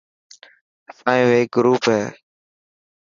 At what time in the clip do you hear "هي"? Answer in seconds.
1.93-2.03